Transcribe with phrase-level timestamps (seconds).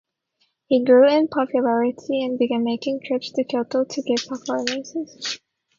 [0.65, 5.39] He grew in popularity, and began making trips to Kyoto to give performances.